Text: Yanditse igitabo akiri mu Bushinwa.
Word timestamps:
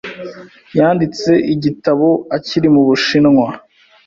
Yanditse 0.77 1.31
igitabo 1.53 2.07
akiri 2.35 2.67
mu 2.75 2.81
Bushinwa. 2.87 3.47